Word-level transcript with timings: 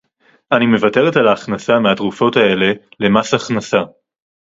אני 0.51 0.65
מוותרת 0.65 1.15
על 1.15 1.27
ההכנסה 1.27 1.79
מהתרופות 1.79 2.37
האלה 2.37 2.71
למס 2.99 3.33
הכנסה 3.33 3.81